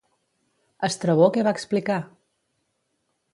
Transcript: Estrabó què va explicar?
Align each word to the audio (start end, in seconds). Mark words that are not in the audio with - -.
Estrabó 0.87 1.27
què 1.35 1.43
va 1.49 1.53
explicar? 1.59 1.99